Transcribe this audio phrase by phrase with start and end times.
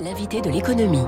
[0.00, 1.04] l'invité de l'économie.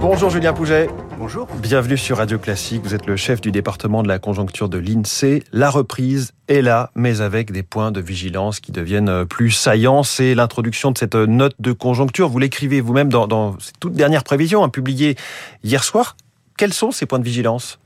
[0.00, 0.88] Bonjour Julien Pouget.
[1.18, 1.46] Bonjour.
[1.60, 2.82] Bienvenue sur Radio Classique.
[2.82, 5.44] Vous êtes le chef du département de la conjoncture de l'INSEE.
[5.52, 10.02] La reprise est là, mais avec des points de vigilance qui deviennent plus saillants.
[10.02, 12.28] C'est l'introduction de cette note de conjoncture.
[12.28, 15.16] Vous l'écrivez vous-même dans, dans cette toute dernière prévision, hein, publiée
[15.62, 16.16] hier soir.
[16.56, 17.78] Quels sont ces points de vigilance?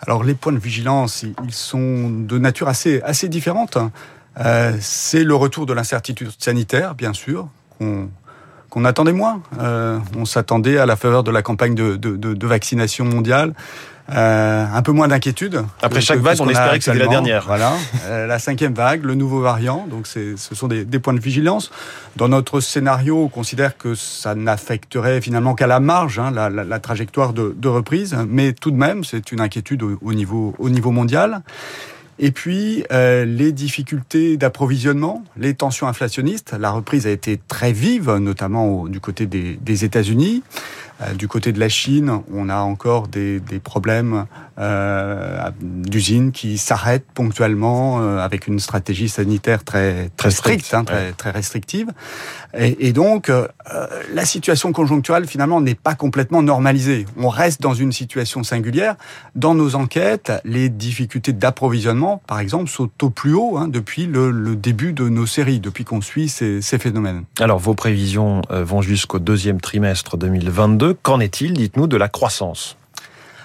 [0.00, 3.78] Alors les points de vigilance, ils sont de nature assez, assez différente.
[4.40, 7.48] Euh, c'est le retour de l'incertitude sanitaire, bien sûr,
[7.78, 8.08] qu'on
[8.72, 9.42] qu'on attendait moins.
[9.60, 13.52] Euh, on s'attendait à la faveur de la campagne de, de, de, de vaccination mondiale.
[14.10, 15.62] Euh, un peu moins d'inquiétude.
[15.82, 17.44] Après chaque vague, on, espérait que c'était la dernière.
[17.46, 17.74] Voilà,
[18.06, 19.86] euh, la cinquième vague, le nouveau variant.
[19.88, 21.70] Donc, ce sont des, des, points de vigilance.
[22.16, 26.64] Dans notre scénario, on considère que ça n'affecterait finalement qu'à la marge hein, la, la,
[26.64, 30.54] la, trajectoire de, de, reprise, mais tout de même, c'est une inquiétude au, au, niveau,
[30.58, 31.42] au niveau mondial.
[32.18, 36.54] Et puis, euh, les difficultés d'approvisionnement, les tensions inflationnistes.
[36.58, 40.42] La reprise a été très vive, notamment du côté des, des États-Unis.
[41.00, 44.26] Euh, du côté de la Chine, on a encore des, des problèmes
[44.58, 51.06] euh, d'usines qui s'arrêtent ponctuellement euh, avec une stratégie sanitaire très très stricte, hein, très,
[51.06, 51.12] ouais.
[51.12, 51.88] très restrictive.
[52.56, 53.30] Et, et donc,
[54.12, 57.06] la situation conjoncturelle finalement n'est pas complètement normalisée.
[57.16, 58.96] On reste dans une situation singulière.
[59.34, 64.30] Dans nos enquêtes, les difficultés d'approvisionnement, par exemple, sont au plus haut hein, depuis le,
[64.30, 67.24] le, début de nos séries, depuis qu'on suit ces, ces, phénomènes.
[67.40, 70.91] Alors, vos prévisions vont jusqu'au deuxième trimestre 2022.
[71.02, 72.76] Qu'en est-il, dites-nous, de la croissance?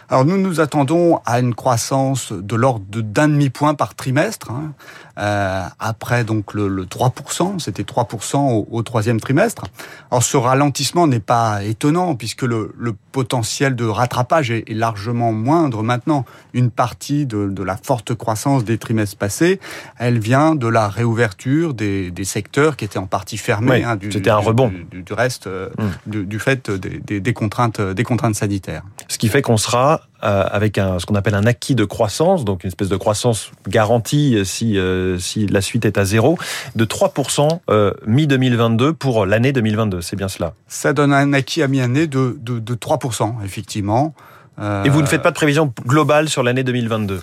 [0.09, 4.51] Alors nous nous attendons à une croissance de l'ordre d'un demi-point par trimestre.
[4.51, 4.71] Hein.
[5.17, 9.63] Euh, après donc le, le 3%, c'était 3% au, au, troisième trimestre.
[10.11, 15.31] Alors ce ralentissement n'est pas étonnant puisque le, le, potentiel de rattrapage est, est, largement
[15.31, 16.23] moindre maintenant.
[16.53, 19.59] Une partie de, de, la forte croissance des trimestres passés,
[19.97, 23.71] elle vient de la réouverture des, des secteurs qui étaient en partie fermés.
[23.71, 26.21] Oui, hein, c'était un rebond du, du reste mmh.
[26.25, 28.83] du, fait des, des, contraintes, des contraintes sanitaires.
[29.07, 32.43] Ce qui fait qu'on sera euh, avec un, ce qu'on appelle un acquis de croissance,
[32.43, 36.37] donc une espèce de croissance garantie si euh, si la suite est à zéro,
[36.75, 40.01] de 3% euh, mi-2022 pour l'année 2022.
[40.01, 44.15] C'est bien cela Ça donne un acquis à mi-année de, de, de, 3%, effectivement.
[44.59, 44.83] Euh...
[44.85, 47.21] Et vous ne faites pas de prévision globale sur l'année 2022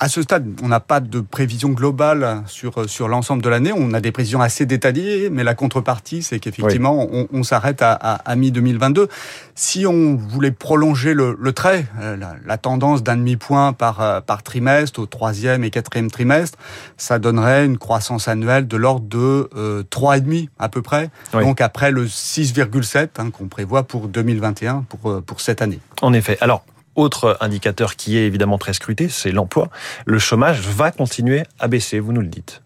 [0.00, 3.72] à ce stade, on n'a pas de prévision globale sur, sur l'ensemble de l'année.
[3.74, 7.26] On a des prévisions assez détaillées, mais la contrepartie, c'est qu'effectivement, oui.
[7.32, 9.08] on, on s'arrête à, à, à mi-2022.
[9.54, 14.20] Si on voulait prolonger le, le trait, euh, la, la tendance d'un demi-point par, euh,
[14.20, 16.58] par trimestre, au troisième et quatrième trimestre,
[16.96, 21.10] ça donnerait une croissance annuelle de l'ordre de euh, 3,5 à peu près.
[21.34, 21.42] Oui.
[21.42, 25.80] Donc après le 6,7 hein, qu'on prévoit pour 2021, pour, euh, pour cette année.
[26.02, 26.38] En effet.
[26.40, 26.64] Alors,
[26.98, 29.68] autre indicateur qui est évidemment très scruté, c'est l'emploi.
[30.04, 32.62] Le chômage va continuer à baisser, vous nous le dites.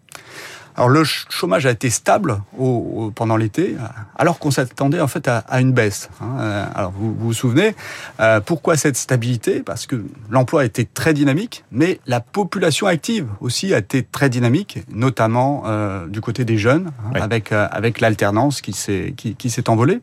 [0.75, 3.77] Alors le chômage a été stable au, au, pendant l'été,
[4.17, 6.09] alors qu'on s'attendait en fait à, à, une baisse.
[6.23, 6.67] Hein.
[6.75, 7.75] Alors vous, vous vous souvenez
[8.21, 9.63] euh, pourquoi cette stabilité?
[9.63, 14.31] Parce que l'emploi a été très dynamique, mais la population active aussi a été très
[14.31, 17.21] dynamique, notamment euh, du côté des jeunes, hein, oui.
[17.21, 20.01] avec euh, avec l'alternance qui s'est qui, qui s'est envolée.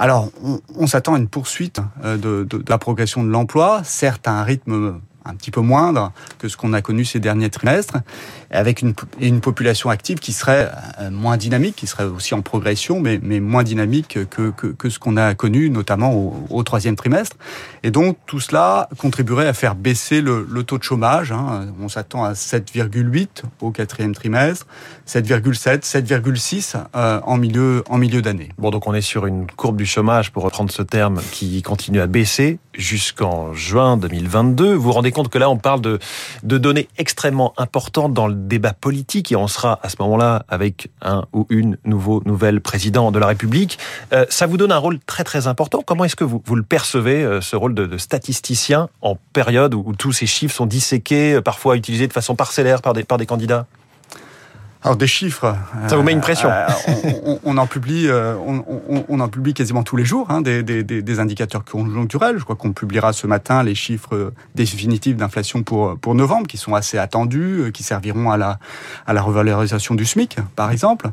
[0.00, 0.30] Alors,
[0.76, 4.32] on, s'attend à une poursuite euh, de, de, de la progression de l'emploi, certes à
[4.32, 7.98] un rythme un petit peu moindre que ce qu'on a connu ces derniers trimestres,
[8.50, 10.70] avec une, population active qui serait
[11.00, 15.34] euh, moins dynamique, qui serait aussi en progression, mais, moins dynamique que, ce qu'on a
[15.34, 17.36] connu, notamment au, troisième trimestre.
[17.82, 21.32] Et donc, tout cela contribuerait à faire baisser le, le taux de chômage.
[21.32, 21.68] Hein.
[21.80, 24.66] On s'attend à 7,8 au quatrième trimestre,
[25.06, 28.50] 7,7, 7,6 euh, en milieu, en milieu d'année.
[28.58, 32.00] Bon, donc on est sur une courbe du chômage, pour reprendre ce terme, qui continue
[32.00, 34.72] à baisser jusqu'en juin 2022.
[34.72, 35.98] Vous vous rendez compte que là, on parle de,
[36.44, 40.90] de données extrêmement importantes dans le débat politique et on sera à ce moment-là avec
[41.02, 43.78] un ou une nouveau, nouvelle président de la République.
[44.12, 45.82] Euh, ça vous donne un rôle très très important.
[45.84, 49.74] Comment est-ce que vous, vous le percevez, euh, ce rôle de, de, statisticien en période
[49.74, 53.02] où, où, tous ces chiffres sont disséqués, euh, parfois utilisés de façon parcellaire par des,
[53.02, 53.66] par des candidats?
[54.82, 55.56] Alors des chiffres.
[55.88, 56.48] Ça vous met une pression.
[56.50, 56.66] Euh,
[57.24, 58.64] on, on, en publie, euh, on,
[59.08, 62.38] on, en publie quasiment tous les jours hein, des, des, des, indicateurs conjoncturels.
[62.38, 66.74] Je crois qu'on publiera ce matin les chiffres définitifs d'inflation pour pour novembre, qui sont
[66.74, 68.58] assez attendus, euh, qui serviront à la
[69.06, 71.10] à la revalorisation du SMIC, par exemple.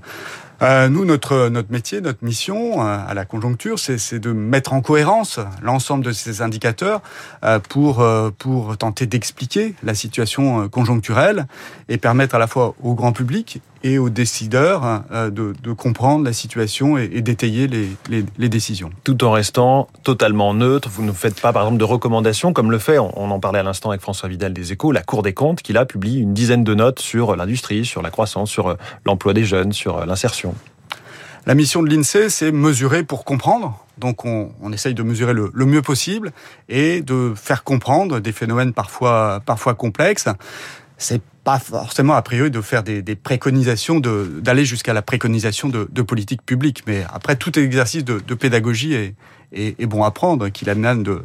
[0.62, 4.81] Euh, nous, notre, notre métier, notre mission euh, à la conjoncture, c'est de mettre en
[4.81, 7.02] cohérence l'ensemble de ces indicateurs
[7.44, 8.06] euh, pour,
[8.38, 11.48] pour tenter d'expliquer la situation conjoncturelle
[11.90, 16.34] et permettre à la fois au grand public et aux décideurs de, de comprendre la
[16.34, 18.90] situation et, et d'étayer les, les, les, décisions.
[19.04, 22.80] Tout en restant totalement neutre, vous ne faites pas par exemple de recommandations comme le
[22.80, 25.62] fait, on en parlait à l'instant avec François Vidal des Échos, la Cour des comptes
[25.62, 29.46] qui là publie une dizaine de notes sur l'industrie, sur la croissance, sur l'emploi des
[29.46, 30.56] jeunes, sur l'insertion.
[31.46, 33.86] La mission de l'INSEE, c'est mesurer pour comprendre.
[34.00, 36.32] Donc on, on essaye de mesurer le, le, mieux possible
[36.70, 40.28] et de faire comprendre des phénomènes parfois, parfois complexes.
[40.98, 45.88] C'est pas forcément a priori de faire des, des préconisations, d'aller jusqu'à la préconisation de,
[45.89, 46.83] de, politique publique.
[46.88, 49.15] Mais après, tout exercice de, de pédagogie est,
[49.53, 51.21] est, est, bon à prendre, qu'il amène de,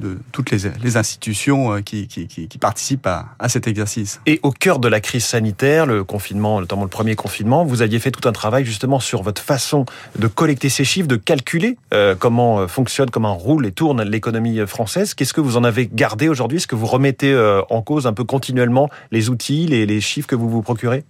[0.00, 4.20] de toutes les, les institutions euh, qui, qui, qui, qui participent à, à, cet exercice.
[4.26, 7.98] Et au cœur de la crise sanitaire, le confinement, notamment le premier confinement, vous aviez
[7.98, 9.86] fait tout un travail justement sur votre façon
[10.18, 15.14] de collecter ces chiffres, de calculer euh, comment fonctionne, comment roule et tourne l'économie française.
[15.14, 16.58] Qu'est-ce que vous en avez gardé aujourd'hui?
[16.58, 20.28] Est-ce que vous remettez euh, en cause un peu continuellement les outils, les, les chiffres
[20.28, 21.04] que vous vous procurez?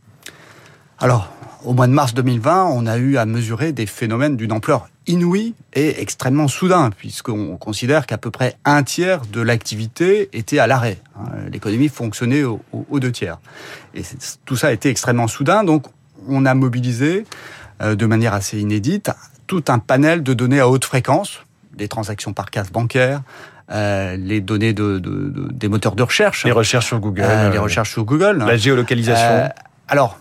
[0.98, 1.30] Alors,
[1.64, 5.54] au mois de mars 2020, on a eu à mesurer des phénomènes d'une ampleur inouïe
[5.74, 10.98] et extrêmement soudain, puisqu'on considère qu'à peu près un tiers de l'activité était à l'arrêt.
[11.52, 13.38] L'économie fonctionnait aux, aux deux tiers.
[13.94, 14.02] Et
[14.44, 15.84] tout ça a été extrêmement soudain, donc
[16.28, 17.24] on a mobilisé
[17.82, 19.10] euh, de manière assez inédite
[19.46, 21.40] tout un panel de données à haute fréquence,
[21.74, 23.22] des transactions par carte bancaire,
[23.70, 26.44] euh, les données de, de, de, des moteurs de recherche.
[26.44, 27.24] Les recherches sur Google.
[27.24, 28.38] Euh, les recherches sur Google.
[28.38, 29.50] La géolocalisation.
[29.88, 30.18] Alors,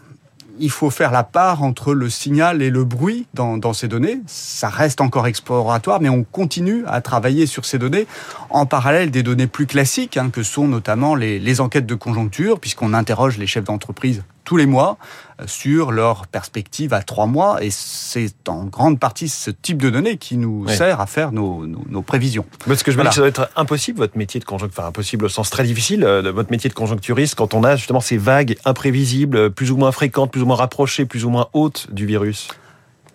[0.60, 4.22] il faut faire la part entre le signal et le bruit dans, ces données.
[4.28, 8.08] Ça reste encore exploratoire, mais on continue à travailler sur ces données
[8.50, 12.94] en parallèle des données plus classiques, hein, que sont notamment les enquêtes de conjoncture, puisqu'on
[12.94, 14.98] interroge les chefs d'entreprise tous les mois
[15.46, 17.64] sur leur perspective à trois mois.
[17.64, 20.76] Et c'est en grande partie ce type de données qui nous oui.
[20.76, 22.48] sert à faire nos, nos, nos prévisions.
[22.68, 23.12] Parce que je me voilà.
[23.12, 25.66] dis que ça doit être impossible, votre métier de conjoncturiste, enfin impossible au sens très
[25.66, 29.78] difficile, de votre métier de conjoncturiste, quand on a justement ces vagues imprévisibles, plus ou
[29.78, 32.48] moins fréquentes, plus ou moins rapprochées, plus ou moins hautes du virus.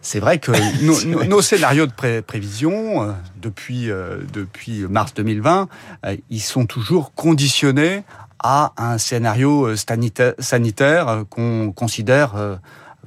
[0.05, 0.53] C'est vrai que
[0.85, 5.69] nos, nos, scénarios de pré prévision euh, depuis, euh, depuis mars 2020,
[6.07, 8.05] euh, ils sont toujours conditionnés
[8.45, 12.57] à un scénario euh, sanitaire, euh, qu'on considère euh,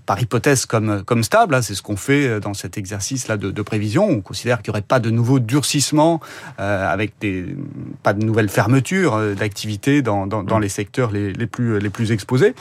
[0.08, 1.54] par hypothèse comme, comme stable.
[1.54, 4.10] Hein, c'est ce qu'on fait dans cet exercice-là de, de, prévision.
[4.10, 6.20] On considère qu'il n'y aurait pas de nouveau durcissement
[6.60, 7.46] euh, avec des,
[8.02, 12.12] pas de nouvelles fermetures d'activités dans, dans, dans, les secteurs les, les, plus, les plus
[12.12, 12.56] exposés.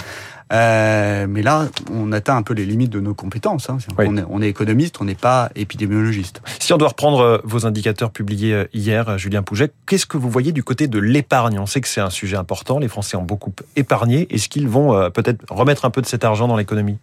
[0.53, 3.69] Euh, mais là, on atteint un peu les limites de nos compétences.
[3.69, 3.79] Hein.
[3.99, 4.05] Oui.
[4.09, 6.41] On, est, on, est, économiste, on n'est pas épidémiologiste.
[6.61, 10.63] Si on doit reprendre vos indicateurs publiés hier, Julien Pouget, qu'est-ce que vous voyez du
[10.63, 11.59] côté de l'épargne?
[11.59, 12.79] On sait que c'est un sujet important.
[12.79, 14.27] Les Français ont beaucoup épargné.
[14.31, 16.99] Est-ce qu'ils vont euh, peut-être remettre un peu de cet argent dans l'économie?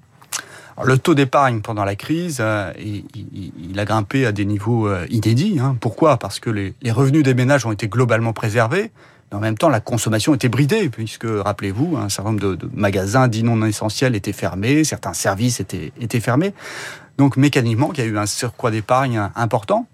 [0.81, 5.59] Le taux d'épargne pendant la crise, euh, il, a grimpé à des niveaux euh, inédits.
[5.59, 5.77] Hein.
[5.79, 6.17] Pourquoi?
[6.17, 8.91] Parce que les, revenus des ménages ont été globalement préservés.
[9.31, 12.69] Mais en même temps, la consommation était bridée, puisque, rappelez-vous, un certain nombre de, de
[12.73, 16.53] magasins dits non essentiels étaient fermés, certains services étaient, étaient fermés.
[17.17, 19.87] Donc, mécaniquement, il y a eu un surcroît d'épargne important.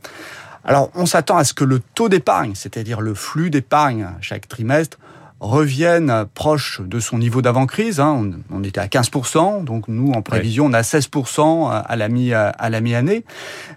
[0.63, 4.97] Alors, on s'attend à ce que le taux d'épargne, c'est-à-dire le flux d'épargne chaque trimestre,
[5.39, 7.99] revienne proche de son niveau d'avant-crise.
[7.99, 8.31] Hein.
[8.51, 12.33] On, on, était à 15%, donc nous, en prévision, on a 16% à la mi
[12.33, 13.23] à la mi-année,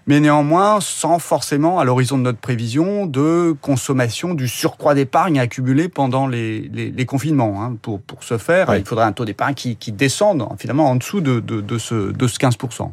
[0.07, 5.89] mais néanmoins, sans forcément, à l'horizon de notre prévision, de consommation du surcroît d'épargne accumulé
[5.89, 7.63] pendant les, les, les confinements.
[7.63, 7.77] Hein.
[7.81, 11.21] Pour, pour ce faire, il faudrait un taux d'épargne qui, qui descende finalement en dessous
[11.21, 12.91] de, de, de, ce, de ce 15%.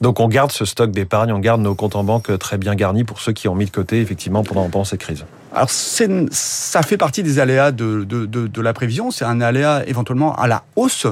[0.00, 3.04] Donc on garde ce stock d'épargne, on garde nos comptes en banque très bien garnis
[3.04, 5.24] pour ceux qui ont mis de côté effectivement pendant, pendant cette crise.
[5.56, 9.10] Alors ça fait partie des aléas de, de, de, la prévision.
[9.10, 11.06] C'est un aléa éventuellement à la hausse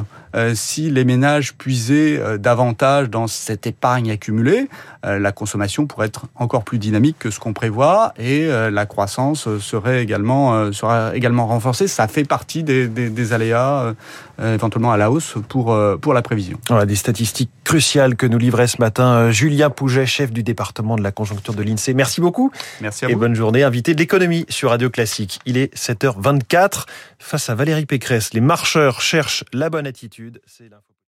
[0.55, 4.69] si les ménages puisaient euh, davantage dans cette épargne accumulée.
[5.05, 8.87] Euh, la consommation pourrait être encore plus dynamique que ce qu'on prévoit et euh, la
[8.87, 11.89] croissance serait également euh, sera également renforcée.
[11.89, 13.94] Ça fait partie des, des, des aléas
[14.43, 16.58] éventuellement à la hausse pour pour la prévision.
[16.69, 21.03] Voilà, des statistiques cruciales que nous livrait ce matin Julien Pouget, chef du département de
[21.03, 21.94] la conjoncture de l'Insee.
[21.94, 22.51] Merci beaucoup.
[22.81, 23.20] Merci à et vous.
[23.20, 25.39] bonne journée, invité de l'économie sur Radio Classique.
[25.47, 26.87] Il est 7h24
[27.19, 28.35] face à Valérie Pécresse.
[28.35, 30.24] Les marcheurs cherchent la bonne attitude.
[30.47, 30.94] C'est l'info.